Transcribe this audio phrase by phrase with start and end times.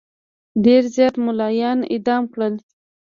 [0.65, 2.53] ډېر زیات مُلایان اعدام کړل.